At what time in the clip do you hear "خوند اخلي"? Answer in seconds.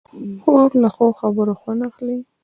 1.61-2.17